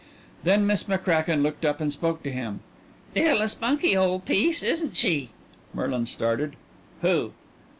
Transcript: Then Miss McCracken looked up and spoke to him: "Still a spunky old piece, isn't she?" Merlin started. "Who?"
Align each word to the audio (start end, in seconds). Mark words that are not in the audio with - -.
Then 0.41 0.65
Miss 0.65 0.85
McCracken 0.85 1.43
looked 1.43 1.63
up 1.63 1.79
and 1.79 1.93
spoke 1.93 2.23
to 2.23 2.31
him: 2.31 2.61
"Still 3.11 3.39
a 3.39 3.47
spunky 3.47 3.95
old 3.95 4.25
piece, 4.25 4.63
isn't 4.63 4.95
she?" 4.95 5.29
Merlin 5.75 6.07
started. 6.07 6.55
"Who?" 7.03 7.33